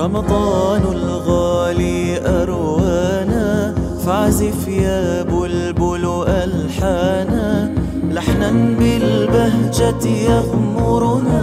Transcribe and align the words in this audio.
رمضان 0.00 0.82
الغالي 0.82 2.20
أروانا 2.42 3.74
فاعزف 4.06 4.68
يا 4.68 5.22
بلبل 5.22 6.24
ألحانا. 6.28 7.74
لحنا 8.10 8.50
بالبهجة 8.50 10.06
يغمرنا 10.08 11.42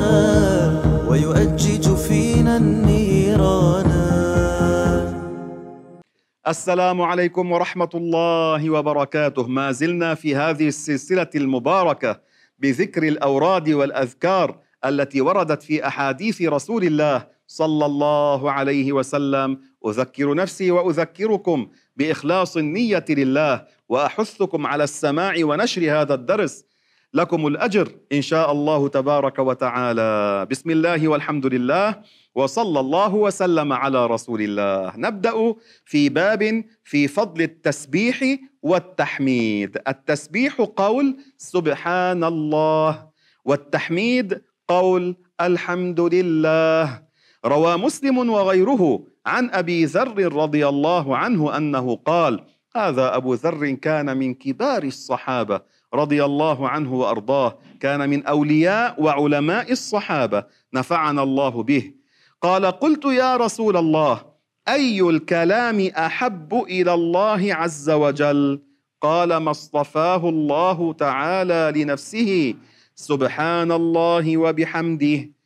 ويؤجج 1.10 1.96
فينا 1.96 2.58
النيران 2.58 3.92
السلام 6.48 7.02
عليكم 7.02 7.52
ورحمة 7.52 7.90
الله 7.96 8.70
وبركاته. 8.70 9.48
ما 9.48 9.72
زلنا 9.72 10.16
في 10.16 10.36
هذه 10.36 10.68
السلسلة 10.68 11.30
المباركة 11.36 12.20
بذكر 12.60 13.04
الأوراد 13.04 13.70
والأذكار 13.70 14.60
التي 14.86 15.22
وردت 15.22 15.64
في 15.64 15.88
أحاديث 15.88 16.42
رسول 16.42 16.84
الله 16.84 17.37
صلى 17.48 17.86
الله 17.86 18.52
عليه 18.52 18.92
وسلم 18.92 19.60
أذكر 19.88 20.34
نفسي 20.34 20.72
وأذكركم 20.72 21.68
بإخلاص 21.96 22.58
النية 22.58 23.06
لله 23.10 23.66
وأحثكم 23.90 24.68
على 24.68 24.84
السماع 24.84 25.34
ونشر 25.42 26.02
هذا 26.02 26.14
الدرس. 26.14 26.66
لكم 27.14 27.48
الأجر 27.48 27.92
إن 28.14 28.22
شاء 28.22 28.52
الله 28.52 28.88
تبارك 28.88 29.40
وتعالى. 29.40 30.46
بسم 30.52 30.70
الله 30.70 31.08
والحمد 31.08 31.46
لله 31.46 32.02
وصلى 32.36 32.80
الله 32.80 33.16
وسلم 33.16 33.74
على 33.74 34.06
رسول 34.06 34.42
الله. 34.42 34.94
نبدأ 34.98 35.56
في 35.86 36.10
باب 36.10 36.64
في 36.84 37.08
فضل 37.08 37.42
التسبيح 37.42 38.38
والتحميد. 38.62 39.78
التسبيح 39.88 40.62
قول 40.62 41.18
سبحان 41.38 42.24
الله 42.24 43.10
والتحميد 43.46 44.42
قول 44.68 45.16
الحمد 45.42 46.00
لله. 46.00 47.07
روى 47.46 47.78
مسلم 47.78 48.30
وغيره 48.30 49.04
عن 49.26 49.50
أبي 49.50 49.86
ذر 49.86 50.34
رضي 50.34 50.68
الله 50.68 51.18
عنه 51.18 51.58
أنه 51.58 51.96
قال 51.96 52.44
هذا 52.76 53.16
أبو 53.16 53.34
ذر 53.34 53.72
كان 53.72 54.18
من 54.18 54.34
كبار 54.34 54.84
الصحابة 54.84 55.62
رضي 55.94 56.26
الله 56.26 56.70
عنه 56.70 56.94
وأرضاه 56.94 57.58
كان 57.80 58.10
من 58.10 58.26
أولياء 58.26 59.02
وعلماء 59.02 59.72
الصحابة 59.72 60.44
نفعنا 60.74 61.24
الله 61.24 61.64
به. 61.64 61.94
قال 62.42 62.66
قلت 62.66 63.06
يا 63.06 63.38
رسول 63.38 63.78
الله 63.78 64.22
أي 64.68 65.02
الكلام 65.02 65.88
أحب 65.98 66.54
إلى 66.54 66.94
الله 66.94 67.54
عز 67.54 67.90
وجل؟ 67.90 68.62
قال 69.02 69.38
ما 69.38 69.52
اصطفاه 69.52 70.30
الله 70.30 70.94
تعالى 70.94 71.74
لنفسه 71.76 72.54
سبحان 72.96 73.72
الله 73.72 74.38
وبحمده. 74.38 75.37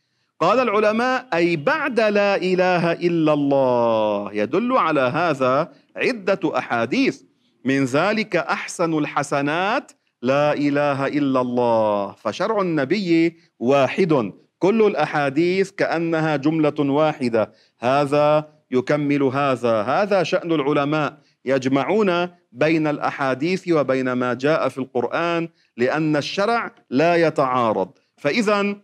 قال 0.41 0.59
العلماء 0.59 1.27
أي 1.33 1.55
بعد 1.55 1.99
لا 1.99 2.35
إله 2.35 2.91
إلا 2.91 3.33
الله. 3.33 4.33
يدل 4.33 4.77
على 4.77 5.01
هذا 5.01 5.71
عدة 5.95 6.57
أحاديث. 6.57 7.21
من 7.65 7.85
ذلك 7.85 8.35
أحسن 8.35 8.97
الحسنات 8.97 9.91
لا 10.21 10.53
إله 10.53 11.07
إلا 11.07 11.41
الله. 11.41 12.11
فشرع 12.11 12.61
النبي 12.61 13.37
واحد. 13.59 14.31
كل 14.59 14.81
الأحاديث 14.81 15.71
كأنها 15.71 16.35
جملة 16.35 16.79
واحدة. 16.79 17.51
هذا 17.79 18.47
يكمل 18.71 19.23
هذا. 19.23 19.81
هذا 19.81 20.23
شأن 20.23 20.51
العلماء. 20.51 21.17
يجمعون 21.45 22.27
بين 22.51 22.87
الأحاديث 22.87 23.71
وبين 23.71 24.11
ما 24.11 24.33
جاء 24.33 24.69
في 24.69 24.77
القرآن 24.77 25.49
لأن 25.77 26.15
الشرع 26.15 26.71
لا 26.89 27.15
يتعارض. 27.15 27.89
فاذا 28.17 28.75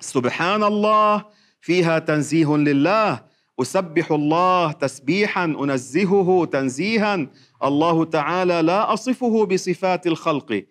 سبحان 0.00 0.64
الله 0.64 1.24
فيها 1.60 1.98
تنزيه 1.98 2.56
لله. 2.56 3.34
أسبح 3.60 4.12
الله 4.12 4.72
تسبيحا 4.72 5.44
أنزهه 5.44 6.44
تنزيها. 6.44 7.26
الله 7.64 8.04
تعالى 8.04 8.62
لا 8.62 8.92
أصفه 8.92 9.46
بصفات 9.46 10.06
الخلق. 10.06 10.64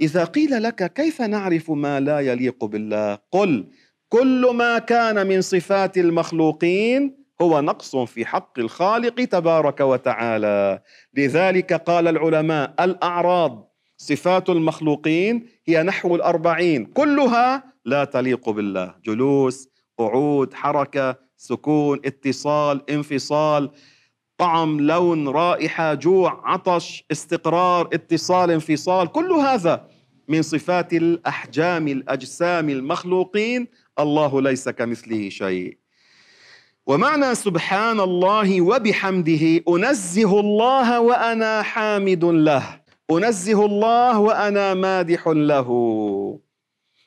إذا 0.00 0.24
قيل 0.24 0.62
لك 0.62 0.92
كيف 0.92 1.22
نعرف 1.22 1.70
ما 1.70 2.00
لا 2.00 2.20
يليق 2.20 2.64
بالله؟ 2.64 3.18
قل 3.32 3.68
كل 4.08 4.50
ما 4.54 4.78
كان 4.78 5.26
من 5.26 5.40
صفات 5.40 5.98
المخلوقين 5.98 7.16
هو 7.42 7.60
نقص 7.60 7.96
في 7.96 8.26
حق 8.26 8.58
الخالق 8.58 9.24
تبارك 9.24 9.80
وتعالى. 9.80 10.82
لذلك 11.14 11.72
قال 11.72 12.08
العلماء 12.08 12.74
الأعراض 12.80 13.71
صفات 14.02 14.50
المخلوقين 14.50 15.46
هي 15.66 15.82
نحو 15.82 16.16
الأربعين 16.16 16.84
كلها 16.84 17.72
لا 17.84 18.04
تليق 18.04 18.50
بالله. 18.50 18.94
جلوس 19.04 19.68
قعود 19.98 20.54
حركة 20.54 21.16
سكون 21.36 22.00
اتصال 22.04 22.90
انفصال 22.90 23.70
طعم 24.38 24.80
لون 24.80 25.28
رائحة 25.28 25.94
جوع 25.94 26.42
عطش 26.44 27.04
استقرار 27.12 27.88
اتصال 27.92 28.50
انفصال 28.50 29.12
كل 29.12 29.32
هذا 29.32 29.88
من 30.28 30.42
صفات 30.42 30.92
الأحجام 30.92 31.88
الأجسام 31.88 32.68
المخلوقين. 32.68 33.68
الله 33.98 34.40
ليس 34.40 34.68
كمثله 34.68 35.28
شيء. 35.28 35.78
ومعنى 36.86 37.34
سبحان 37.34 38.00
الله 38.00 38.60
وبحمده 38.60 39.62
أنزه 39.68 40.40
الله 40.40 41.00
وأنا 41.00 41.62
حامد 41.62 42.24
له. 42.24 42.81
أنزه 43.10 43.66
الله 43.66 44.18
وأنا 44.18 44.74
مادح 44.74 45.28
له. 45.28 45.68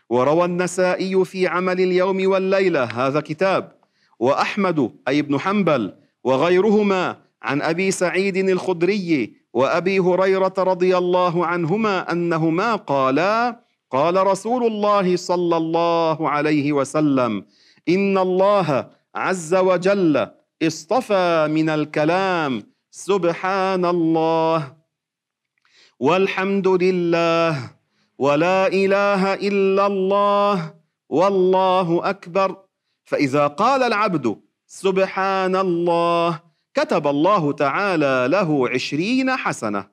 وروى 0.10 0.46
النسائي 0.46 1.26
في 1.26 1.48
عمل 1.48 1.82
اليوم 1.82 2.30
والليلة 2.32 2.84
هذا 2.84 3.20
كتاب 3.22 3.72
وأحمد 4.20 4.92
أي 5.08 5.20
ابن 5.20 5.40
حنبل 5.40 5.94
وغيرهما 6.24 7.18
عن 7.44 7.62
أبي 7.62 7.92
سعيد 7.92 8.38
الخدري 8.38 9.34
وأبي 9.54 10.00
هريرة 10.00 10.54
رضي 10.58 10.98
الله 10.98 11.46
عنهما 11.46 12.12
أنهما 12.12 12.76
قالا 12.76 13.60
قال 13.92 14.28
رسول 14.28 14.64
الله 14.68 15.16
صلى 15.16 15.58
الله 15.58 16.30
عليه 16.30 16.74
وسلم 16.74 17.46
إن 17.90 18.18
الله 18.18 18.90
عز 19.16 19.56
وجل 19.56 20.28
اصطفى 20.64 21.48
من 21.52 21.70
الكلام 21.70 22.64
سبحان 22.92 23.86
الله. 23.86 24.75
والحمد 26.00 26.68
لله 26.68 27.72
ولا 28.18 28.68
إله 28.68 29.34
إلا 29.34 29.88
الله 29.88 30.74
والله 31.10 32.10
أكبر. 32.10 32.56
فإذا 33.06 33.48
قال 33.48 33.84
العبد 33.84 34.36
سبحان 34.68 35.56
الله 35.56 36.40
كتب 36.74 37.08
الله 37.08 37.52
تعالى 37.52 38.28
له 38.30 38.70
عشرين 38.70 39.36
حسنة. 39.36 39.88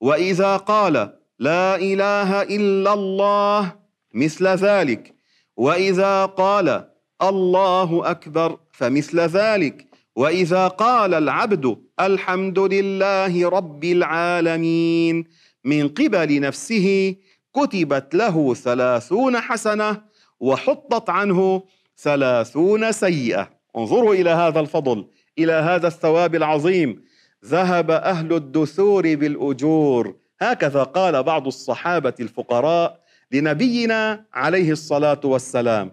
وإذا 0.00 0.56
قال 0.56 1.18
لا 1.38 1.76
إله 1.76 2.42
إلا 2.42 2.92
الله 2.92 3.72
مثل 4.14 4.46
ذلك. 4.46 5.14
وإذا 5.56 6.26
قال 6.26 6.90
الله 7.22 8.10
أكبر 8.10 8.58
فمثل 8.72 9.20
ذلك. 9.20 9.89
وإذا 10.16 10.68
قال 10.68 11.14
العبد 11.14 11.76
الحمد 12.00 12.58
لله 12.58 13.48
رب 13.48 13.84
العالمين 13.84 15.24
من 15.64 15.88
قبل 15.88 16.40
نفسه 16.40 17.16
كتبت 17.56 18.14
له 18.14 18.54
ثلاثون 18.54 19.40
حسنة 19.40 20.02
وحطت 20.40 21.10
عنه 21.10 21.62
ثلاثون 21.98 22.92
سيئة. 22.92 23.50
انظروا 23.76 24.14
إلى 24.14 24.30
هذا 24.30 24.60
الفضل 24.60 25.06
إلى 25.38 25.52
هذا 25.52 25.86
الثواب 25.86 26.34
العظيم. 26.34 27.02
ذهب 27.44 27.90
أهل 27.90 28.32
الدثور 28.32 29.14
بالأجور. 29.14 30.16
هكذا 30.40 30.82
قال 30.82 31.22
بعض 31.22 31.46
الصحابة 31.46 32.14
الفقراء 32.20 33.00
لنبينا 33.32 34.24
عليه 34.34 34.72
الصلاة 34.72 35.20
والسلام. 35.24 35.90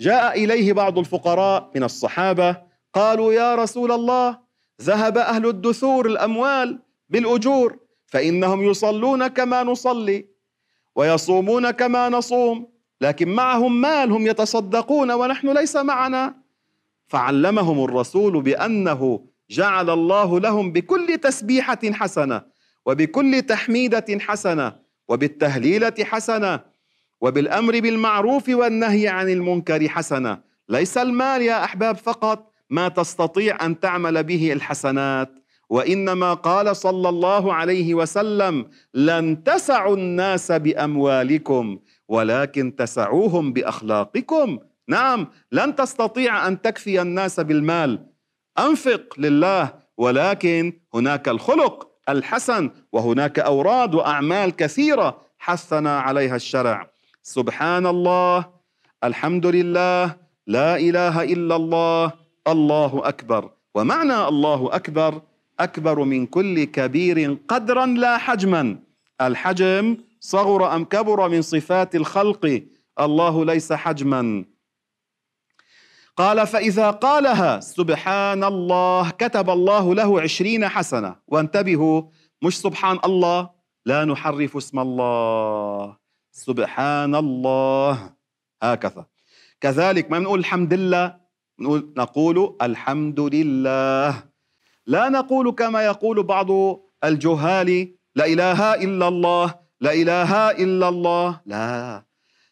جاء 0.00 0.44
إليه 0.44 0.72
بعض 0.72 0.98
الفقراء 0.98 1.70
من 1.76 1.84
الصحابة 1.84 2.73
قالوا 2.94 3.32
يا 3.32 3.54
رسول 3.54 3.92
الله 3.92 4.38
ذهب 4.82 5.18
أهل 5.18 5.46
الدثور 5.46 6.06
الأموال 6.06 6.78
بالأجور 7.08 7.78
فإنهم 8.06 8.62
يصلون 8.62 9.26
كما 9.26 9.62
نصلي 9.62 10.26
ويصومون 10.94 11.70
كما 11.70 12.08
نصوم 12.08 12.68
لكن 13.00 13.28
معهم 13.28 13.80
مال 13.80 14.12
هم 14.12 14.26
يتصدقون 14.26 15.10
ونحن 15.10 15.48
ليس 15.48 15.76
معنا. 15.76 16.34
فعلمهم 17.08 17.84
الرسول 17.84 18.42
بأنه 18.42 19.24
جعل 19.50 19.90
الله 19.90 20.40
لهم 20.40 20.72
بكل 20.72 21.18
تسبيحة 21.18 21.78
حسنة 21.84 22.42
وبكل 22.86 23.42
تحميدة 23.42 24.04
حسنة 24.20 24.76
وبالتهليلة 25.08 25.94
حسنة 26.00 26.60
وبالأمر 27.20 27.80
بالمعروف 27.80 28.48
والنهي 28.48 29.08
عن 29.08 29.28
المنكر 29.28 29.88
حسنة. 29.88 30.40
ليس 30.68 30.98
المال 30.98 31.42
يا 31.42 31.64
أحباب 31.64 31.96
فقط 31.96 32.53
ما 32.70 32.88
تستطيع 32.88 33.66
أن 33.66 33.80
تعمل 33.80 34.24
به 34.24 34.52
الحسنات. 34.52 35.30
وإنما 35.70 36.34
قال 36.34 36.76
صلى 36.76 37.08
الله 37.08 37.54
عليه 37.54 37.94
وسلم 37.94 38.66
لن 38.94 39.44
تسعوا 39.44 39.96
الناس 39.96 40.52
بأموالكم 40.52 41.78
ولكن 42.08 42.76
تسعوهم 42.76 43.52
بأخلاقكم. 43.52 44.58
نعم 44.88 45.28
لن 45.52 45.74
تستطيع 45.74 46.48
أن 46.48 46.62
تكفي 46.62 47.00
الناس 47.02 47.40
بالمال. 47.40 48.06
أنفق 48.58 49.14
لله 49.18 49.72
ولكن 49.96 50.72
هناك 50.94 51.28
الخلق 51.28 51.88
الحسن 52.08 52.70
وهناك 52.92 53.38
أوراد 53.38 53.94
وأعمال 53.94 54.56
كثيرة 54.56 55.20
حثنا 55.38 56.00
عليها 56.00 56.36
الشرع. 56.36 56.90
سبحان 57.22 57.86
الله 57.86 58.46
الحمد 59.04 59.46
لله 59.46 60.16
لا 60.46 60.76
إله 60.76 61.22
إلا 61.22 61.56
الله 61.56 62.12
الله 62.48 63.08
اكبر 63.08 63.50
ومعنى 63.74 64.28
الله 64.28 64.76
اكبر 64.76 65.22
اكبر 65.60 66.04
من 66.04 66.26
كل 66.26 66.64
كبير 66.64 67.38
قدرا 67.48 67.86
لا 67.86 68.18
حجما 68.18 68.78
الحجم 69.20 69.96
صغر 70.20 70.74
ام 70.76 70.84
كبر 70.84 71.28
من 71.28 71.42
صفات 71.42 71.94
الخلق 71.94 72.62
الله 73.00 73.44
ليس 73.44 73.72
حجما 73.72 74.44
قال 76.16 76.46
فإذا 76.46 76.90
قالها 76.90 77.60
سبحان 77.60 78.44
الله 78.44 79.10
كتب 79.10 79.50
الله 79.50 79.94
له 79.94 80.20
عشرين 80.20 80.68
حسنة 80.68 81.16
وانتبهوا 81.28 82.02
مش 82.42 82.60
سبحان 82.60 82.98
الله 83.04 83.50
لا 83.86 84.04
نحرف 84.04 84.56
اسم 84.56 84.78
الله 84.78 85.96
سبحان 86.32 87.14
الله 87.14 88.14
هكذا 88.62 89.06
كذلك 89.60 90.10
ما 90.10 90.18
نقول 90.18 90.38
الحمد 90.38 90.74
لله 90.74 91.23
نقول, 91.60 92.56
الحمد 92.62 93.20
لله. 93.20 94.24
لا 94.86 95.08
نقول 95.08 95.50
كما 95.50 95.82
يقول 95.82 96.22
بعض 96.22 96.50
الجهال 97.04 97.94
لا 98.14 98.26
إله 98.26 98.74
إلا 98.74 99.08
الله 99.08 99.54
لا 99.80 99.92
إله 99.92 100.50
إلا 100.50 100.88
الله. 100.88 101.40
لا 101.46 102.04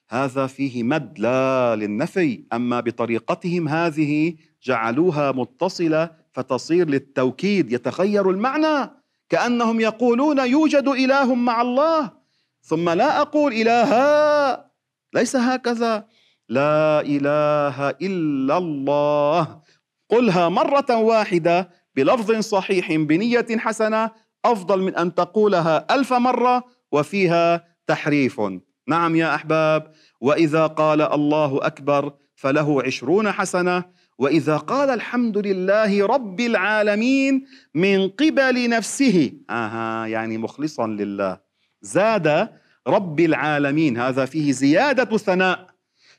هذا 0.08 0.46
فيه 0.46 0.82
مد 0.82 1.18
لا 1.18 1.76
للنفي. 1.76 2.44
أما 2.52 2.80
بطريقتهم 2.80 3.68
هذه 3.68 4.34
جعلوها 4.62 5.32
متصلة 5.32 6.10
فتصير 6.32 6.88
للتوكيد 6.88 7.72
يتغير 7.72 8.30
المعنى. 8.30 8.90
كأنهم 9.28 9.80
يقولون 9.80 10.38
يوجد 10.38 10.88
إله 10.88 11.34
مع 11.34 11.62
الله 11.62 12.10
ثم 12.62 12.90
لا 12.90 13.20
أقول 13.20 13.52
الها 13.52 14.70
ليس 15.14 15.36
هكذا. 15.36 16.06
لا 16.52 17.00
إله 17.00 17.90
إلا 17.90 18.56
الله. 18.58 19.60
قلها 20.10 20.48
مرة 20.48 20.96
واحدة 20.96 21.70
بلفظ 21.96 22.30
صحيح 22.40 22.92
بنية 22.92 23.46
حسنة 23.50 24.10
أفضل 24.44 24.82
من 24.82 24.96
أن 24.96 25.14
تقولها 25.14 25.86
ألف 25.94 26.12
مرة 26.12 26.64
وفيها 26.92 27.64
تحريف. 27.86 28.40
نعم 28.88 29.16
يا 29.16 29.34
أحباب 29.34 29.92
وإذا 30.20 30.66
قال 30.66 31.02
الله 31.02 31.66
أكبر 31.66 32.12
فله 32.34 32.82
عشرون 32.82 33.32
حسنة 33.32 33.84
وإذا 34.18 34.56
قال 34.56 34.90
الحمد 34.90 35.38
لله 35.38 36.06
رب 36.06 36.40
العالمين 36.40 37.46
من 37.74 38.08
قبل 38.08 38.68
نفسه. 38.68 39.32
آها 39.50 40.06
يعني 40.06 40.38
مخلصا 40.38 40.86
لله. 40.86 41.40
زاد 41.82 42.48
رب 42.86 43.20
العالمين 43.20 43.98
هذا 43.98 44.24
فيه 44.24 44.52
زيادة 44.52 45.16
ثناء. 45.16 45.71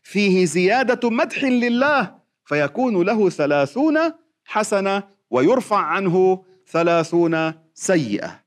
فيه 0.03 0.45
زيادة 0.45 1.09
مدح 1.09 1.43
لله 1.43 2.15
فيكون 2.45 3.05
له 3.05 3.29
ثلاثون 3.29 3.99
حسنة 4.45 5.03
ويرفع 5.29 5.77
عنه 5.77 6.43
ثلاثون 6.67 7.53
سيئة. 7.73 8.43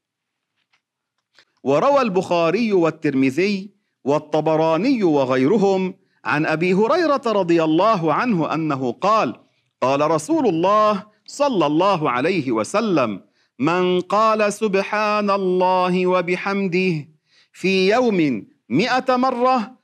وروى 1.63 2.01
البخاري 2.01 2.73
والترمذي 2.73 3.71
والطبراني 4.05 5.03
وغيرهم 5.03 5.95
عن 6.25 6.47
أبي 6.47 6.75
هريرة 6.75 7.23
رضي 7.27 7.65
الله 7.65 8.15
عنه 8.15 8.55
أنه 8.55 8.93
قال 8.93 9.37
قال 9.83 10.11
رسول 10.11 10.47
الله 10.47 11.07
صلى 11.27 11.67
الله 11.67 12.11
عليه 12.11 12.53
وسلم 12.53 13.21
من 13.59 14.01
قال 14.01 14.53
سبحان 14.53 15.31
الله 15.31 16.07
وبحمده 16.07 17.09
في 17.53 17.91
يوم 17.91 18.47
مئة 18.69 19.17
مرة 19.17 19.77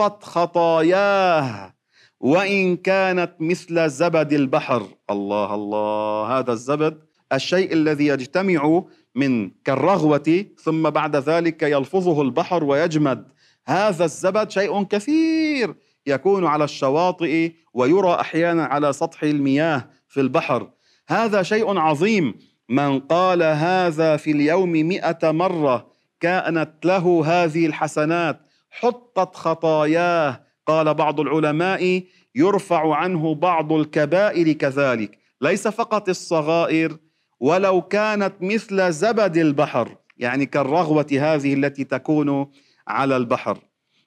حطت 0.00 0.24
خطاياه. 0.24 1.74
وإن 2.20 2.76
كانت 2.76 3.32
مثل 3.40 3.90
زبد 3.90 4.32
البحر. 4.32 4.86
الله 5.10 5.54
الله 5.54 6.38
هذا 6.38 6.52
الزبد 6.52 6.98
الشيء 7.32 7.72
الذي 7.72 8.06
يجتمع 8.06 8.82
من 9.14 9.50
كالرغوة 9.64 10.44
ثم 10.62 10.90
بعد 10.90 11.16
ذلك 11.16 11.62
يلفظه 11.62 12.22
البحر 12.22 12.64
ويجمد. 12.64 13.28
هذا 13.66 14.04
الزبد 14.04 14.50
شيء 14.50 14.82
كثير 14.82 15.74
يكون 16.06 16.46
على 16.46 16.64
الشواطئ 16.64 17.52
ويرى 17.74 18.14
أحيانا 18.14 18.64
على 18.64 18.92
سطح 18.92 19.22
المياه 19.22 19.88
في 20.08 20.20
البحر. 20.20 20.70
هذا 21.08 21.42
شيء 21.42 21.78
عظيم. 21.78 22.34
من 22.68 23.00
قال 23.00 23.42
هذا 23.42 24.16
في 24.16 24.30
اليوم 24.30 24.72
مئة 24.72 25.30
مرة 25.30 25.90
كانت 26.20 26.70
له 26.84 27.22
هذه 27.26 27.66
الحسنات. 27.66 28.49
حطت 28.70 29.36
خطاياه. 29.36 30.44
قال 30.66 30.94
بعض 30.94 31.20
العلماء 31.20 32.02
يرفع 32.34 32.94
عنه 32.94 33.34
بعض 33.34 33.72
الكبائر 33.72 34.52
كذلك. 34.52 35.18
ليس 35.40 35.68
فقط 35.68 36.08
الصغائر 36.08 36.96
ولو 37.40 37.82
كانت 37.82 38.32
مثل 38.40 38.92
زبد 38.92 39.36
البحر 39.36 39.96
يعني 40.16 40.46
كالرغوة 40.46 41.06
هذه 41.12 41.54
التي 41.54 41.84
تكون 41.84 42.46
على 42.88 43.16
البحر. 43.16 43.58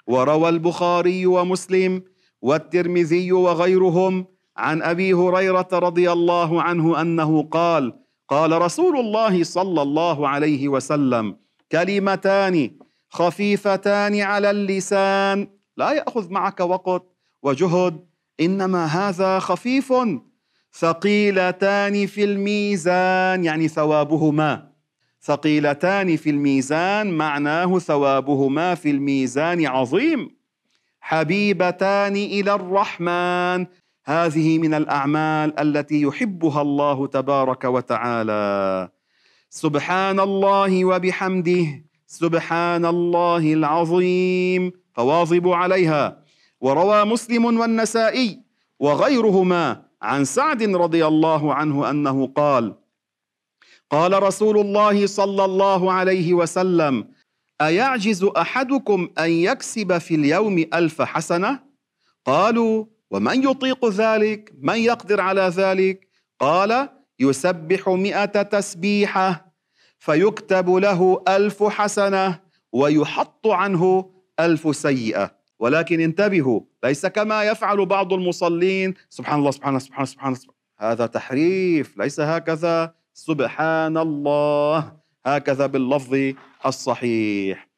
وروى 0.07 0.49
البخاري 0.49 1.25
ومسلم 1.25 2.03
والترمذي 2.41 3.31
وغيرهم 3.31 4.25
عن 4.57 4.81
أبي 4.81 5.13
هريرة 5.13 5.67
رضي 5.73 6.11
الله 6.11 6.61
عنه 6.61 7.01
أنه 7.01 7.43
قال 7.43 7.93
قال 8.29 8.61
رسول 8.61 8.99
الله 8.99 9.43
صلى 9.43 9.81
الله 9.81 10.27
عليه 10.27 10.67
وسلم 10.67 11.35
كلمتان 11.71 12.71
خفيفتان 13.13 14.21
على 14.21 14.49
اللسان. 14.51 15.47
لا 15.77 15.91
يأخذ 15.91 16.31
معك 16.31 16.59
وقت 16.59 17.03
وجهد 17.43 18.05
إنما 18.39 18.85
هذا 18.85 19.39
خفيف. 19.39 19.93
ثقيلتان 20.73 22.05
في 22.05 22.23
الميزان 22.23 23.43
يعني 23.45 23.67
ثوابهما. 23.67 24.69
ثقيلتان 25.21 26.17
في 26.17 26.29
الميزان 26.29 27.17
معناه 27.17 27.79
ثوابهما 27.79 28.75
في 28.75 28.89
الميزان 28.89 29.65
عظيم. 29.65 30.37
حبيبتان 31.01 32.15
إلى 32.15 32.53
الرحمن. 32.53 33.65
هذه 34.05 34.57
من 34.59 34.73
الأعمال 34.73 35.59
التي 35.59 36.01
يحبها 36.01 36.61
الله 36.61 37.07
تبارك 37.07 37.63
وتعالى. 37.63 38.89
سبحان 39.49 40.19
الله 40.19 40.85
وبحمده. 40.85 41.92
سبحان 42.13 42.85
الله 42.85 43.53
العظيم 43.53 44.71
فواظبوا 44.93 45.55
عليها. 45.55 46.23
وروى 46.61 47.05
مسلم 47.05 47.45
والنسائي 47.45 48.39
وغيرهما 48.79 49.85
عن 50.01 50.25
سعد 50.25 50.63
رضي 50.63 51.05
الله 51.07 51.53
عنه 51.53 51.89
أنه 51.89 52.27
قال 52.27 52.75
قال 53.89 54.23
رسول 54.23 54.57
الله 54.59 55.07
صلى 55.07 55.45
الله 55.45 55.91
عليه 55.93 56.33
وسلم 56.33 57.07
أيعجز 57.61 58.23
أحدكم 58.23 59.09
أن 59.19 59.29
يكسب 59.29 59.97
في 59.97 60.15
اليوم 60.15 60.65
ألف 60.73 61.01
حسنة؟ 61.01 61.59
قالوا 62.25 62.85
ومن 63.11 63.43
يطيق 63.43 63.85
ذلك؟ 63.89 64.53
من 64.61 64.77
يقدر 64.77 65.21
على 65.21 65.41
ذلك؟ 65.41 66.07
قال 66.39 66.89
يسبح 67.19 67.89
مئة 67.89 68.41
تسبيحة. 68.41 69.52
فيكتب 70.03 70.69
له 70.69 71.23
ألف 71.27 71.63
حسنة 71.63 72.39
ويحط 72.71 73.47
عنه 73.47 74.09
ألف 74.39 74.75
سيئة. 74.75 75.31
ولكن 75.59 75.99
انتبهوا 75.99 76.61
ليس 76.83 77.05
كما 77.05 77.43
يفعل 77.43 77.85
بعض 77.85 78.13
المصلين. 78.13 78.93
سبحان 79.09 79.39
الله 79.39 79.51
سبحان 79.51 79.69
الله 79.69 79.79
سبحان 79.79 80.03
الله 80.03 80.11
سبحان 80.11 80.33
الله 80.33 80.91
هذا 80.91 81.05
تحريف 81.05 81.97
ليس 81.97 82.19
هكذا. 82.19 82.93
سبحان 83.13 83.97
الله. 83.97 84.93
هكذا 85.25 85.65
باللفظ 85.65 86.33
الصحيح. 86.65 87.69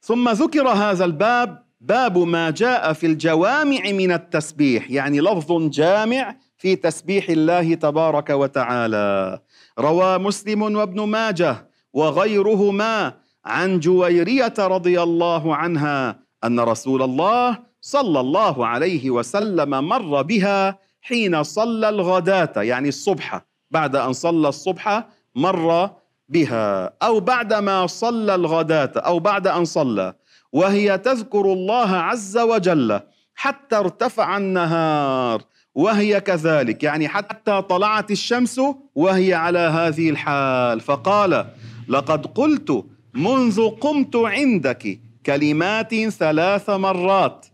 ثم 0.00 0.28
ذكر 0.28 0.68
هذا 0.68 1.04
الباب 1.04 1.64
باب 1.80 2.18
ما 2.18 2.50
جاء 2.50 2.92
في 2.92 3.06
الجوامع 3.06 3.82
من 3.90 4.12
التسبيح. 4.12 4.90
يعني 4.90 5.20
لفظ 5.20 5.68
جامع 5.68 6.36
في 6.56 6.76
تسبيح 6.76 7.28
الله 7.28 7.74
تبارك 7.74 8.30
وتعالى. 8.30 9.38
روى 9.78 10.18
مسلم 10.18 10.62
وابن 10.62 11.00
ماجه 11.02 11.71
وغيرهما 11.92 13.14
عن 13.44 13.80
جويرية 13.80 14.54
رضي 14.58 15.02
الله 15.02 15.56
عنها 15.56 16.18
أن 16.44 16.60
رسول 16.60 17.02
الله 17.02 17.58
صلى 17.80 18.20
الله 18.20 18.66
عليه 18.66 19.10
وسلم 19.10 19.88
مر 19.88 20.22
بها 20.22 20.78
حين 21.02 21.42
صلى 21.42 21.88
الغداة 21.88 22.62
يعني 22.62 22.88
الصبح. 22.88 23.40
بعد 23.70 23.96
أن 23.96 24.12
صلى 24.12 24.48
الصبح 24.48 25.04
مر 25.34 25.90
بها. 26.28 26.92
أو 27.02 27.20
بعدما 27.20 27.86
صلى 27.86 28.34
الغداة 28.34 28.92
أو 28.96 29.18
بعد 29.18 29.46
أن 29.46 29.64
صلى. 29.64 30.14
وهي 30.52 30.98
تذكر 30.98 31.52
الله 31.52 31.96
عز 31.96 32.38
وجل 32.38 33.00
حتى 33.34 33.76
ارتفع 33.76 34.36
النهار. 34.36 35.42
وهي 35.74 36.20
كذلك 36.20 36.82
يعني 36.82 37.08
حتى 37.08 37.62
طلعت 37.62 38.10
الشمس 38.10 38.60
وهي 38.94 39.34
على 39.34 39.58
هذه 39.58 40.10
الحال. 40.10 40.80
فقال 40.80 41.46
لقد 41.88 42.26
قلت 42.26 42.84
منذ 43.14 43.68
قمت 43.68 44.16
عندك 44.16 45.00
كلمات 45.26 45.94
ثلاث 45.94 46.70
مرات. 46.70 47.46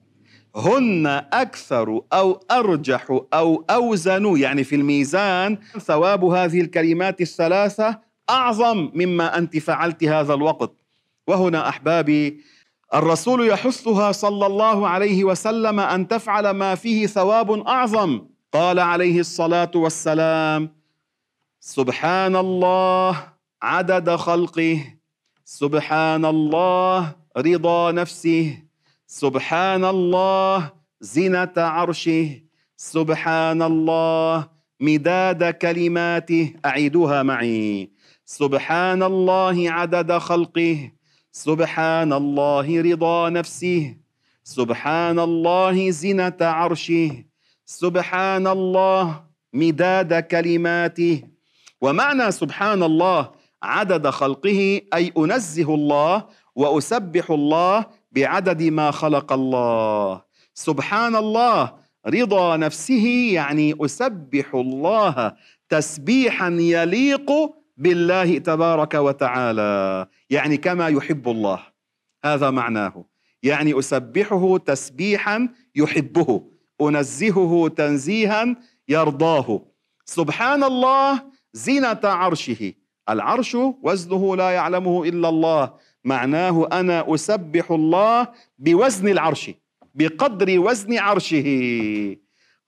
هن 0.56 1.06
أكثر 1.32 2.00
أو 2.12 2.40
أرجح 2.50 3.20
أو 3.34 3.64
أوزن 3.70 4.36
يعني 4.36 4.64
في 4.64 4.76
الميزان 4.76 5.58
ثواب 5.78 6.24
هذه 6.24 6.60
الكلمات 6.60 7.20
الثلاثة 7.20 7.98
أعظم 8.30 8.90
مما 8.94 9.38
أنت 9.38 9.56
فعلت 9.58 10.04
هذا 10.04 10.34
الوقت. 10.34 10.72
وهنا 11.26 11.68
أحبابي 11.68 12.40
الرسول 12.94 13.48
يحثها 13.48 14.12
صلى 14.12 14.46
الله 14.46 14.88
عليه 14.88 15.24
وسلم 15.24 15.80
أن 15.80 16.08
تفعل 16.08 16.50
ما 16.50 16.74
فيه 16.74 17.06
ثواب 17.06 17.50
أعظم. 17.50 18.20
قال 18.52 18.78
عليه 18.78 19.20
الصلاة 19.20 19.70
والسلام 19.74 20.78
سبحان 21.60 22.36
الله 22.36 23.37
عدد 23.62 24.16
خلقه. 24.16 24.80
سبحان 25.44 26.24
الله 26.24 27.14
رضا 27.36 27.92
نفسه. 27.92 28.62
سبحان 29.06 29.84
الله 29.84 30.72
زنة 31.00 31.56
عرشه. 31.56 32.42
سبحان 32.76 33.62
الله 33.62 34.48
مداد 34.80 35.44
كلماته. 35.44 36.54
أعيدوها 36.64 37.22
معي. 37.22 37.90
سبحان 38.24 39.02
الله 39.02 39.70
عدد 39.70 40.18
خلقه. 40.18 40.92
سبحان 41.32 42.12
الله 42.12 42.82
رضا 42.82 43.28
نفسه. 43.28 43.96
سبحان 44.44 45.18
الله 45.18 45.90
زنة 45.90 46.40
عرشه. 46.40 47.24
سبحان 47.66 48.46
الله 48.46 49.24
مداد 49.52 50.14
كلماته. 50.14 51.22
ومعنى 51.80 52.32
سبحان 52.32 52.82
الله 52.82 53.37
عدد 53.62 54.08
خلقه 54.08 54.80
أي 54.94 55.12
أنزه 55.18 55.74
الله 55.74 56.26
وأسبح 56.54 57.30
الله 57.30 57.86
بعدد 58.12 58.62
ما 58.62 58.90
خلق 58.90 59.32
الله. 59.32 60.22
سبحان 60.54 61.16
الله 61.16 61.74
رضا 62.06 62.56
نفسه 62.56 63.30
يعني 63.32 63.74
أسبح 63.80 64.54
الله 64.54 65.32
تسبيحا 65.68 66.48
يليق 66.48 67.32
بالله 67.76 68.38
تبارك 68.38 68.94
وتعالى. 68.94 70.06
يعني 70.30 70.56
كما 70.56 70.88
يحب 70.88 71.28
الله. 71.28 71.60
هذا 72.24 72.50
معناه. 72.50 73.04
يعني 73.42 73.78
أسبحه 73.78 74.58
تسبيحا 74.58 75.48
يحبه. 75.74 76.42
أنزهه 76.82 77.68
تنزيها 77.68 78.56
يرضاه. 78.88 79.62
سبحان 80.04 80.64
الله 80.64 81.22
زينه 81.52 82.00
عرشه. 82.04 82.72
العرش 83.10 83.56
وزنه 83.82 84.36
لا 84.36 84.50
يعلمه 84.50 85.04
إلا 85.04 85.28
الله. 85.28 85.72
معناه 86.04 86.68
أنا 86.72 87.14
أسبح 87.14 87.70
الله 87.70 88.28
بوزن 88.58 89.08
العرش 89.08 89.50
بقدر 89.94 90.60
وزن 90.60 90.98
عرشه. 90.98 92.16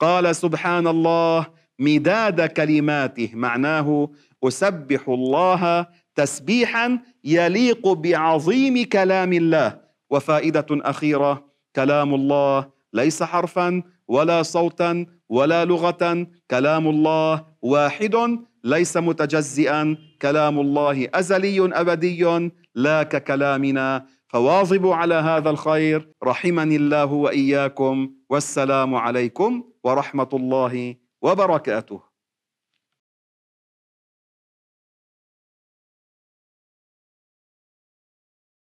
قال 0.00 0.36
سبحان 0.36 0.86
الله 0.86 1.46
مداد 1.78 2.40
كلماته. 2.40 3.30
معناه 3.34 4.10
أسبح 4.44 5.08
الله 5.08 5.86
تسبيحا 6.14 6.98
يليق 7.24 7.88
بعظيم 7.88 8.84
كلام 8.84 9.32
الله. 9.32 9.80
وفائدة 10.10 10.66
أخيرة 10.70 11.44
كلام 11.76 12.14
الله 12.14 12.70
ليس 12.92 13.22
حرفا 13.22 13.82
ولا 14.08 14.42
صوتا 14.42 15.06
ولا 15.30 15.64
لغة 15.64 16.26
كلام 16.50 16.88
الله 16.88 17.44
واحد 17.62 18.16
ليس 18.64 18.96
متجزئا 18.96 19.96
كلام 20.22 20.60
الله 20.60 21.08
أزلي 21.14 21.58
أبدي 21.80 22.50
لا 22.74 23.02
ككلامنا. 23.02 24.06
فواظبوا 24.28 24.94
على 24.94 25.14
هذا 25.14 25.50
الخير 25.50 26.08
رحمني 26.24 26.76
الله 26.76 27.12
وإياكم 27.12 28.10
والسلام 28.30 28.94
عليكم 28.94 29.64
ورحمة 29.84 30.28
الله 30.32 30.94
وبركاته. 31.22 32.09